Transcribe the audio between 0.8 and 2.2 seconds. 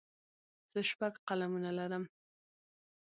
شپږ قلمونه لرم.